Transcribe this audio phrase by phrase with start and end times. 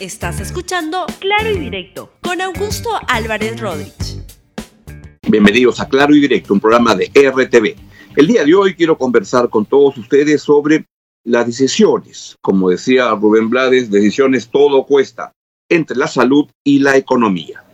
[0.00, 4.22] Estás escuchando Claro y Directo con Augusto Álvarez Rodríguez.
[5.28, 7.74] Bienvenidos a Claro y Directo, un programa de RTV.
[8.14, 10.86] El día de hoy quiero conversar con todos ustedes sobre
[11.24, 12.36] las decisiones.
[12.40, 15.32] Como decía Rubén Blades, decisiones todo cuesta
[15.68, 17.64] entre la salud y la economía.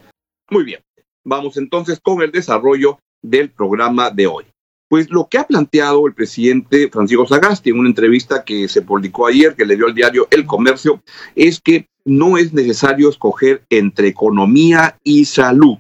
[0.49, 0.81] Muy bien,
[1.27, 4.47] vamos entonces con el desarrollo del programa de hoy.
[4.95, 9.27] Pues lo que ha planteado el presidente Francisco Sagasti en una entrevista que se publicó
[9.27, 11.03] ayer, que le dio al diario El Comercio,
[11.35, 15.79] es que no es necesario escoger entre economía y salud.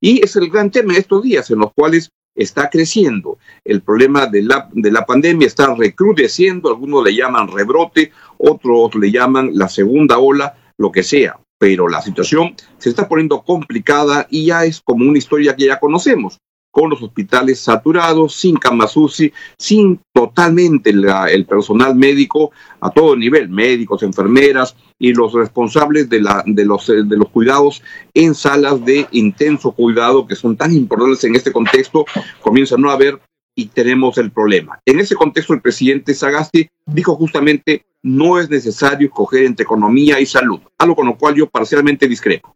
[0.00, 3.38] Y es el gran tema de estos días en los cuales está creciendo.
[3.64, 9.12] El problema de la, de la pandemia está recrudeciendo, algunos le llaman rebrote, otros le
[9.12, 11.38] llaman la segunda ola, lo que sea.
[11.56, 15.78] Pero la situación se está poniendo complicada y ya es como una historia que ya
[15.78, 16.40] conocemos
[16.76, 22.50] con los hospitales saturados, sin camas UCI, sin totalmente el personal médico
[22.82, 26.18] a todo nivel, médicos, enfermeras y los responsables eh,
[26.52, 32.04] de los cuidados en salas de intenso cuidado que son tan importantes en este contexto,
[32.42, 33.20] comienzan a no haber
[33.54, 34.78] y tenemos el problema.
[34.84, 40.26] En ese contexto, el presidente Sagasti dijo justamente no es necesario escoger entre economía y
[40.26, 42.54] salud, algo con lo cual yo parcialmente discrepo.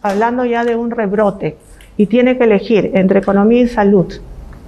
[0.00, 1.58] Hablando ya de un rebrote,
[1.98, 4.06] y tiene que elegir entre economía y salud,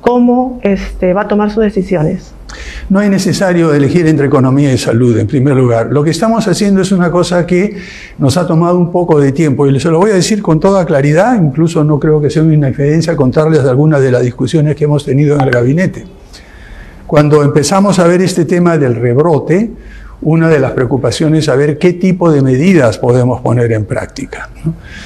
[0.00, 2.34] ¿cómo este, va a tomar sus decisiones?
[2.88, 5.86] No es necesario elegir entre economía y salud, en primer lugar.
[5.92, 7.76] Lo que estamos haciendo es una cosa que
[8.18, 10.84] nos ha tomado un poco de tiempo y se lo voy a decir con toda
[10.84, 15.04] claridad, incluso no creo que sea una inferencia contarles algunas de las discusiones que hemos
[15.04, 16.04] tenido en el gabinete.
[17.06, 19.70] Cuando empezamos a ver este tema del rebrote,
[20.22, 24.50] una de las preocupaciones es saber qué tipo de medidas podemos poner en práctica.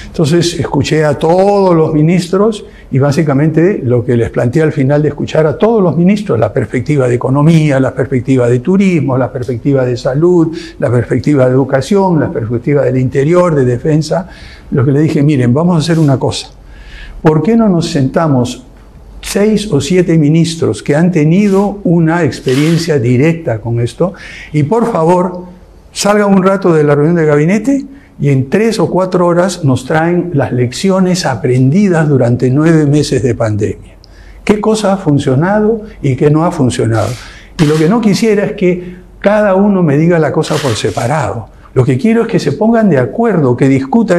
[0.07, 5.09] Entonces escuché a todos los ministros y básicamente lo que les planteé al final de
[5.09, 9.85] escuchar a todos los ministros, la perspectiva de economía, la perspectiva de turismo, la perspectiva
[9.85, 14.27] de salud, la perspectiva de educación, la perspectiva del interior, de defensa,
[14.71, 16.49] lo que le dije, miren, vamos a hacer una cosa.
[17.21, 18.65] ¿Por qué no nos sentamos
[19.25, 24.13] seis o siete ministros que han tenido una experiencia directa con esto
[24.53, 25.45] y por favor
[25.91, 27.85] salgan un rato de la reunión de gabinete
[28.19, 33.35] y en tres o cuatro horas nos traen las lecciones aprendidas durante nueve meses de
[33.35, 33.95] pandemia.
[34.43, 37.09] ¿Qué cosa ha funcionado y qué no ha funcionado?
[37.59, 41.49] Y lo que no quisiera es que cada uno me diga la cosa por separado.
[41.75, 44.17] Lo que quiero es que se pongan de acuerdo, que discuta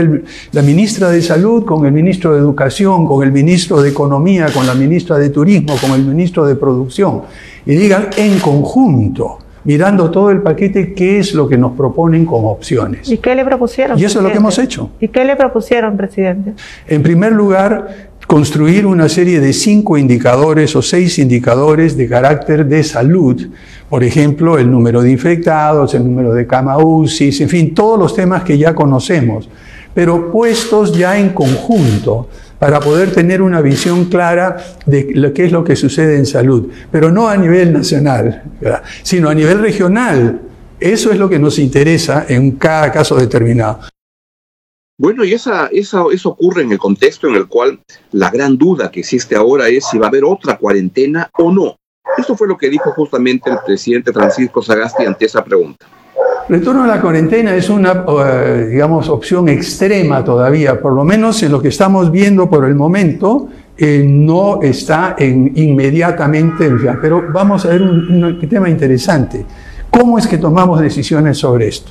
[0.53, 4.67] la ministra de Salud con el ministro de Educación, con el ministro de Economía, con
[4.67, 7.23] la ministra de Turismo, con el ministro de Producción,
[7.65, 12.51] y digan en conjunto, mirando todo el paquete, qué es lo que nos proponen como
[12.51, 13.09] opciones.
[13.09, 13.99] ¿Y qué le propusieron?
[13.99, 14.91] Y eso es lo que hemos hecho.
[15.01, 16.53] ¿Y qué le propusieron, presidente?
[16.87, 22.85] En primer lugar, construir una serie de cinco indicadores o seis indicadores de carácter de
[22.85, 23.49] salud
[23.89, 28.15] por ejemplo, el número de infectados, el número de cama UCI, en fin, todos los
[28.15, 29.49] temas que ya conocemos,
[29.95, 35.53] pero puestos ya en conjunto para poder tener una visión clara de lo que es
[35.53, 38.43] lo que sucede en salud, pero no a nivel nacional,
[39.03, 40.41] sino a nivel regional.
[40.81, 43.81] Eso es lo que nos interesa en cada caso determinado.
[44.99, 47.81] Bueno, y esa, eso ocurre en el contexto en el cual
[48.13, 51.77] la gran duda que existe ahora es si va a haber otra cuarentena o no.
[52.17, 55.87] Esto fue lo que dijo justamente el presidente Francisco Sagasti ante esa pregunta.
[56.49, 61.51] Retorno a la cuarentena es una, eh, digamos, opción extrema todavía, por lo menos en
[61.51, 66.71] lo que estamos viendo por el momento, eh, no está en, inmediatamente,
[67.03, 69.45] pero vamos a ver un tema interesante.
[69.91, 71.91] ¿Cómo es que tomamos decisiones sobre esto?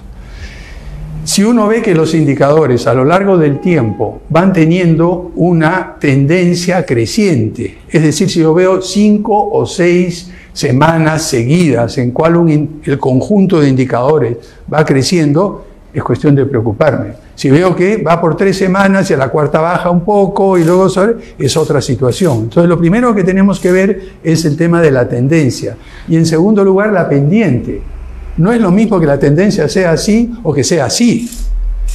[1.25, 6.85] Si uno ve que los indicadores a lo largo del tiempo van teniendo una tendencia
[6.85, 13.59] creciente, es decir, si yo veo cinco o seis semanas seguidas en cual el conjunto
[13.59, 14.37] de indicadores
[14.71, 17.13] va creciendo, es cuestión de preocuparme.
[17.33, 20.63] Si veo que va por tres semanas y a la cuarta baja un poco y
[20.63, 22.43] luego sobre, es otra situación.
[22.43, 25.75] Entonces lo primero que tenemos que ver es el tema de la tendencia
[26.07, 27.94] y en segundo lugar la pendiente.
[28.37, 31.29] No es lo mismo que la tendencia sea así o que sea así.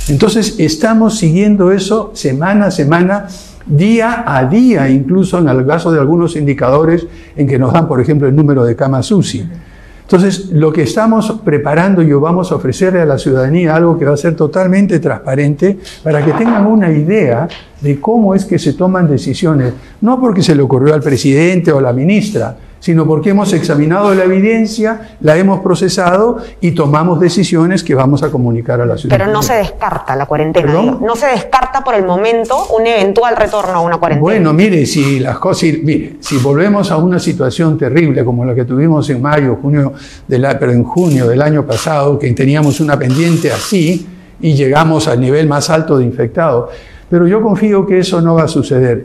[0.08, 3.28] Entonces estamos siguiendo eso semana a semana,
[3.66, 7.06] día a día, incluso en el caso de algunos indicadores
[7.37, 9.48] en que nos dan, por ejemplo, el número de camas UCI.
[10.10, 14.14] Entonces, lo que estamos preparando y vamos a ofrecerle a la ciudadanía algo que va
[14.14, 17.46] a ser totalmente transparente para que tengan una idea
[17.81, 21.78] de cómo es que se toman decisiones, no porque se le ocurrió al presidente o
[21.78, 27.84] a la ministra, sino porque hemos examinado la evidencia, la hemos procesado y tomamos decisiones
[27.84, 29.26] que vamos a comunicar a la ciudadanía.
[29.26, 30.72] Pero no se descarta la cuarentena.
[30.72, 34.22] No se descarta por el momento un eventual retorno a una cuarentena.
[34.22, 38.64] Bueno, mire, si las cosas, mire, si volvemos a una situación terrible como la que
[38.64, 39.92] tuvimos en mayo, junio,
[40.26, 44.06] de la, pero en junio del año pasado, que teníamos una pendiente así,
[44.40, 46.70] y llegamos al nivel más alto de infectados.
[47.10, 49.04] Pero yo confío que eso no va a suceder.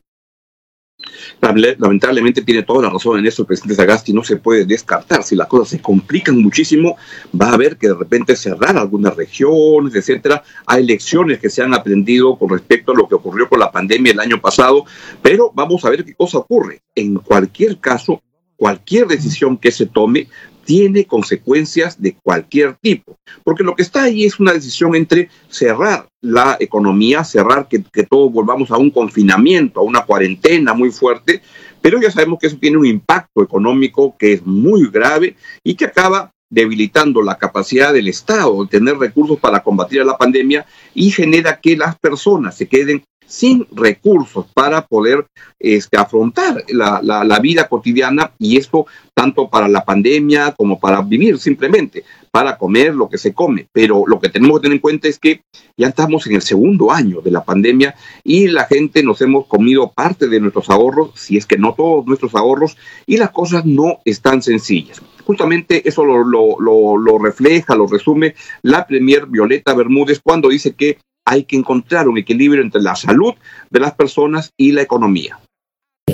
[1.41, 5.23] Lamentablemente tiene toda la razón en eso el presidente Sagasti, no se puede descartar.
[5.23, 6.97] Si las cosas se complican muchísimo,
[7.39, 10.43] va a haber que de repente cerrar algunas regiones, etcétera.
[10.65, 14.11] Hay lecciones que se han aprendido con respecto a lo que ocurrió con la pandemia
[14.11, 14.85] el año pasado,
[15.21, 16.81] pero vamos a ver qué cosa ocurre.
[16.95, 18.21] En cualquier caso,
[18.55, 20.27] cualquier decisión que se tome
[20.65, 26.07] tiene consecuencias de cualquier tipo, porque lo que está ahí es una decisión entre cerrar
[26.21, 27.79] la economía, cerrar que,
[28.09, 31.41] todos volvamos a un confinamiento, a una cuarentena muy fuerte,
[31.81, 35.85] pero ya sabemos que eso tiene un impacto económico que es muy grave y que
[35.85, 41.11] acaba debilitando la capacidad del Estado de tener recursos para combatir a la pandemia y
[41.11, 45.25] genera que las personas se queden sin recursos para poder
[45.59, 51.37] este, afrontar la, la, vida cotidiana y esto tanto para la pandemia como para vivir
[51.37, 53.67] simplemente, para comer lo que se come.
[53.71, 55.41] Pero lo que tenemos que tener en cuenta es que
[55.77, 59.91] ya estamos en el segundo año de la pandemia y la gente nos hemos comido
[59.91, 63.99] parte de nuestros ahorros, si es que no todos nuestros ahorros, y las cosas no
[64.05, 65.01] están sencillas.
[65.23, 70.75] Justamente eso lo, lo, lo, lo refleja, lo resume la Premier Violeta Bermúdez cuando dice
[70.75, 73.33] que hay que encontrar un equilibrio entre la salud
[73.69, 75.39] de las personas y la economía.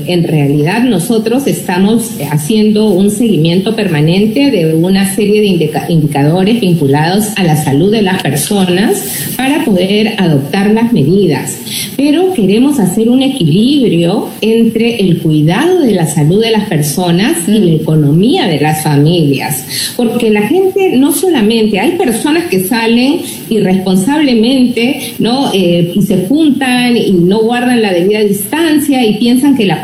[0.07, 7.43] En realidad nosotros estamos haciendo un seguimiento permanente de una serie de indicadores vinculados a
[7.43, 11.57] la salud de las personas para poder adoptar las medidas.
[11.97, 17.59] Pero queremos hacer un equilibrio entre el cuidado de la salud de las personas y
[17.59, 19.93] la economía de las familias.
[19.95, 23.19] Porque la gente no solamente, hay personas que salen
[23.49, 24.41] irresponsablemente
[25.19, 25.51] ¿no?
[25.53, 29.81] Eh, y se juntan y no guardan la debida distancia y piensan que la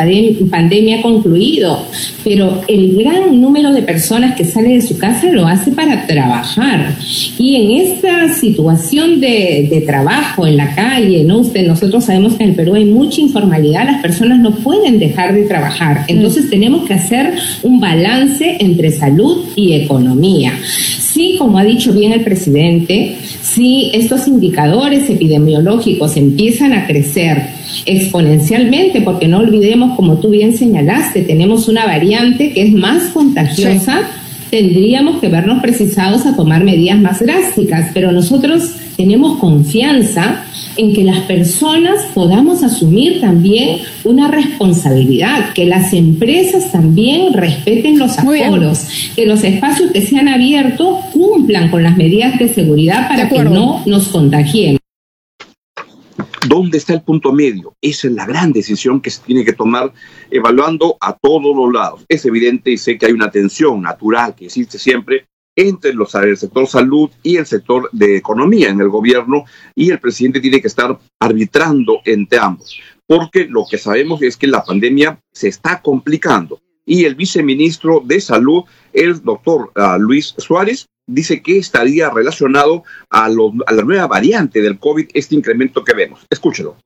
[0.49, 1.85] pandemia ha concluido,
[2.23, 6.95] pero el gran número de personas que sale de su casa lo hace para trabajar.
[7.37, 11.39] Y en esta situación de, de trabajo en la calle, ¿no?
[11.39, 15.33] Usted, nosotros sabemos que en el Perú hay mucha informalidad, las personas no pueden dejar
[15.33, 16.05] de trabajar.
[16.07, 16.49] Entonces mm.
[16.49, 17.33] tenemos que hacer
[17.63, 20.53] un balance entre salud y economía.
[20.63, 29.01] Sí, como ha dicho bien el presidente, si estos indicadores epidemiológicos empiezan a crecer exponencialmente,
[29.01, 34.01] porque no olvidemos, como tú bien señalaste, tenemos una variante que es más contagiosa,
[34.49, 40.43] tendríamos que vernos precisados a tomar medidas más drásticas, pero nosotros tenemos confianza
[40.77, 48.17] en que las personas podamos asumir también una responsabilidad, que las empresas también respeten los
[48.17, 53.29] aforos, que los espacios que se han abierto cumplan con las medidas de seguridad para
[53.29, 54.79] que no nos contagiemos.
[56.57, 57.75] ¿Dónde está el punto medio?
[57.79, 59.93] Esa es la gran decisión que se tiene que tomar
[60.31, 62.03] evaluando a todos los lados.
[62.09, 66.35] Es evidente y sé que hay una tensión natural que existe siempre entre los, el
[66.35, 69.45] sector salud y el sector de economía en el gobierno
[69.75, 74.47] y el presidente tiene que estar arbitrando entre ambos, porque lo que sabemos es que
[74.47, 78.63] la pandemia se está complicando y el viceministro de salud,
[78.93, 84.77] el doctor uh, Luis Suárez, dice que estaría relacionado a, a la nueva variante del
[84.77, 86.27] COVID, este incremento que vemos.
[86.29, 86.77] Escúchelo.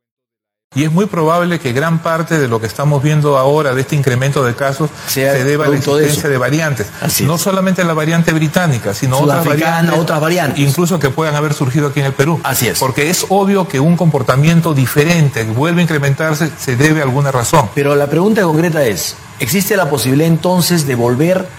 [0.74, 3.98] Y es muy probable que gran parte de lo que estamos viendo ahora de este
[3.98, 6.88] incremento de casos se deba a la existencia de, variantes.
[7.26, 10.66] no solamente la variante británica, sino otras variantes, otras variantes.
[10.66, 12.40] Incluso que puedan haber surgido aquí en el Perú.
[12.46, 12.80] Así es.
[12.80, 17.70] Porque es obvio que un comportamiento diferente vuelve a incrementarse, se debe a alguna razón.
[17.76, 21.50] Pero la pregunta concreta es, ¿existe la posibilidad entonces de volver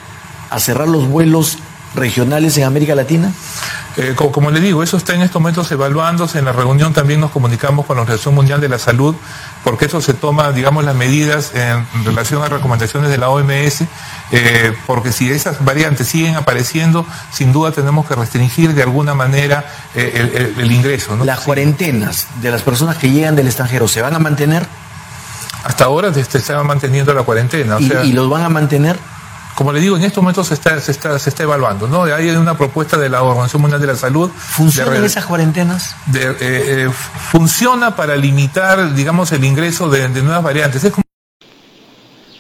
[0.49, 1.59] a cerrar los vuelos
[1.95, 3.33] regionales en América Latina?
[3.97, 6.39] Eh, como, le digo, eso está en estos momentos evaluándose.
[6.39, 9.15] En la reunión también nos comunicamos con la Organización Mundial de la Salud,
[9.65, 13.85] porque eso se toma, digamos, las medidas en relación a recomendaciones de la OMS,
[14.31, 19.67] eh, porque si esas variantes siguen apareciendo, sin duda tenemos que restringir de alguna manera
[19.95, 21.17] eh, el, ingreso.
[21.25, 24.67] ¿Las cuarentenas de las personas que llegan del extranjero se van a mantener?
[25.65, 27.77] Hasta ahora se está manteniendo la cuarentena.
[27.79, 28.99] ¿Y los van a mantener?
[29.55, 32.05] Como le digo, en estos momentos se está, se está, se está evaluando, ¿no?
[32.05, 34.31] Hay una propuesta de la Organización Mundial de la Salud.
[34.31, 35.95] ¿Funcionan esas cuarentenas?
[36.15, 36.91] Eh, eh,
[37.31, 40.91] funciona para limitar, digamos, el ingreso de, nuevas variantes.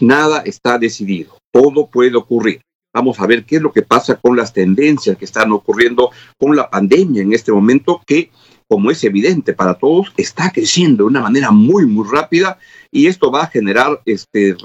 [0.00, 2.62] Nada está decidido, todo puede ocurrir.
[2.94, 6.56] Vamos a ver qué es lo que pasa con las tendencias que están ocurriendo con
[6.56, 8.30] la pandemia en este momento, que,
[8.68, 12.58] como es evidente para todos, está creciendo de una manera muy, muy rápida
[12.90, 14.56] y esto va a generar este,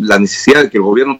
[0.00, 1.18] la necesidad de que el gobierno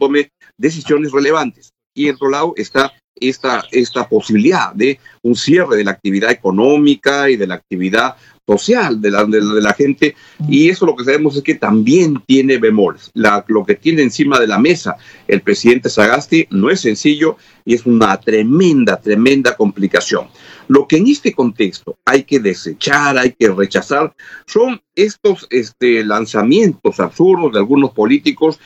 [0.00, 1.72] tome decisiones relevantes.
[1.94, 7.28] Y en otro lado está esta, esta posibilidad de un cierre de la actividad económica
[7.30, 8.16] y de la actividad
[8.46, 10.16] social de la, de, la gente
[10.48, 13.10] y eso lo que sabemos es que también tiene bemoles.
[13.14, 14.96] La, lo que tiene encima de la mesa
[15.28, 20.28] el presidente Sagasti no es sencillo y es una tremenda, tremenda complicación.
[20.66, 24.14] Lo que en este contexto hay que desechar, hay que rechazar,
[24.46, 28.58] son estos este, lanzamientos absurdos de algunos políticos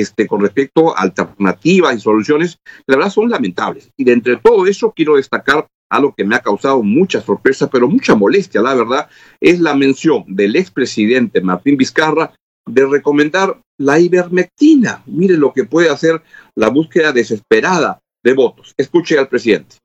[0.00, 3.90] este, con respecto a alternativas y soluciones, la verdad son lamentables.
[3.96, 7.88] Y de entre todo eso quiero destacar algo que me ha causado mucha sorpresa, pero
[7.88, 9.08] mucha molestia, la verdad,
[9.40, 12.34] es la mención del expresidente Martín Vizcarra
[12.66, 15.02] de recomendar la ivermectina.
[15.06, 16.22] Mire lo que puede hacer
[16.54, 18.74] la búsqueda desesperada de votos.
[18.76, 19.76] Escuche al presidente.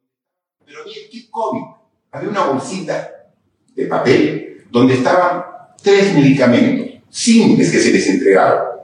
[0.65, 1.63] Pero kit COVID,
[2.11, 3.09] había una bolsita
[3.75, 5.43] de papel donde estaban
[5.81, 8.78] tres medicamentos simples que se les entregaban.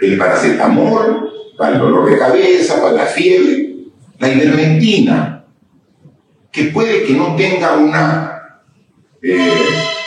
[0.00, 3.74] El paracetamol, para el dolor de cabeza, para la fiebre,
[4.18, 5.44] la ivermectina,
[6.50, 8.60] que puede que no tenga una
[9.22, 9.38] eh,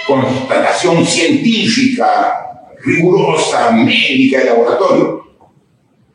[0.08, 2.40] constatación científica,
[2.84, 5.24] rigurosa, médica de laboratorio,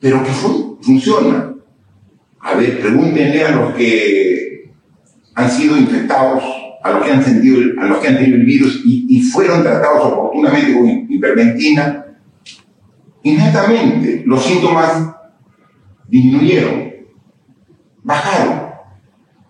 [0.01, 0.31] pero que
[0.81, 1.55] funciona.
[2.41, 4.71] A ver, pregúntenle a los que
[5.35, 6.43] han sido infectados,
[6.83, 10.13] a los que han, sentido, a los que han tenido el virus y, fueron tratados
[10.13, 12.04] oportunamente con hiperventina,
[13.25, 15.17] inmediatamente los síntomas
[16.09, 16.93] disminuyeron,
[18.03, 18.71] bajaron.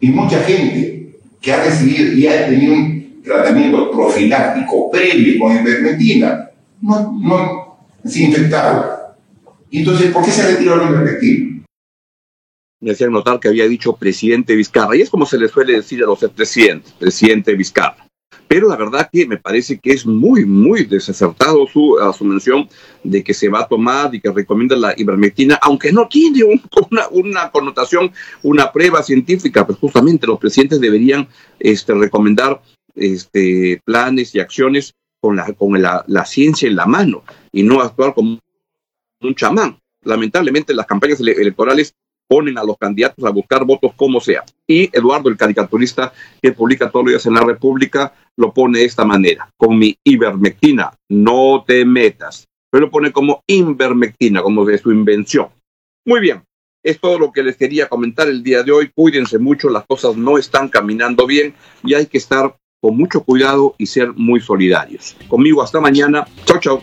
[0.00, 6.50] Y mucha gente que ha recibido y ha tenido un tratamiento profiláctico previo con ivermectina,
[6.80, 9.16] no, no se ha infectado.
[9.70, 11.64] Entonces, ¿por qué se retiró la ivermectina?
[12.80, 16.02] Me hacían notar que había dicho presidente Vizcarra, y es como se le suele decir
[16.02, 18.03] a los presidentes, presidente Vizcarra.
[18.46, 22.68] Pero la verdad que me parece que es muy, muy desacertado su, su mención
[23.02, 27.08] de que se va a tomar y que recomienda la ivermectina, aunque no tiene una,
[27.10, 32.60] una, connotación, una prueba científica, pues justamente los presidentes deberían este, recomendar
[32.94, 37.80] este, planes y acciones con, la, con la, la ciencia en la mano y no
[37.80, 38.38] actuar como
[39.20, 39.78] un chamán.
[40.02, 41.94] Lamentablemente las campañas electorales
[42.28, 44.44] ponen a los candidatos a buscar votos como sea.
[44.66, 46.12] Y Eduardo, el caricaturista
[46.42, 49.96] que publica todos los días en la República, lo pone de esta manera, con mi
[50.04, 52.46] ivermectina, no te metas.
[52.70, 55.48] Pero lo pone como invermectina, como de su invención.
[56.04, 56.42] Muy bien,
[56.82, 58.90] es todo lo que les quería comentar el día de hoy.
[58.94, 63.74] Cuídense mucho, las cosas no están caminando bien y hay que estar con mucho cuidado
[63.78, 65.16] y ser muy solidarios.
[65.28, 66.26] Conmigo hasta mañana.
[66.44, 66.82] Chau, chau.